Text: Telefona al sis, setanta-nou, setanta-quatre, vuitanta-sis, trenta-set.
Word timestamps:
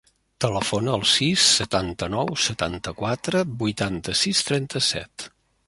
Telefona 0.43 0.95
al 0.99 1.03
sis, 1.09 1.43
setanta-nou, 1.57 2.33
setanta-quatre, 2.45 3.45
vuitanta-sis, 3.63 4.45
trenta-set. 4.51 5.31